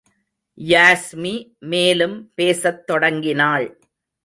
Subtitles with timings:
[0.57, 1.33] யாஸ்மி
[1.59, 3.79] மேலும் பேசத் தொடங்கினாள்.